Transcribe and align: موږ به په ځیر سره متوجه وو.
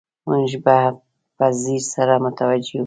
موږ 0.29 0.51
به 0.65 0.79
په 1.37 1.45
ځیر 1.61 1.83
سره 1.95 2.13
متوجه 2.25 2.69
وو. 2.73 2.79